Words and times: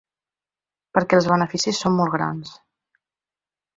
Perquè 0.97 1.19
els 1.21 1.29
beneficis 1.33 1.83
són 1.85 1.95
molt 1.99 2.15
grans. 2.17 2.59